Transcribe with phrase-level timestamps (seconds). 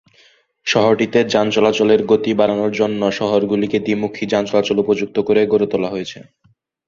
[0.67, 5.41] শহরটিতে যান চলাচলের গতি বাড়ানোর জন্য বেশির ভাগ সড়ক গুলিকে দ্বি-মুখী যান চলাচলের উপযুক্ত করে
[5.71, 6.17] তোলা হয়েছে।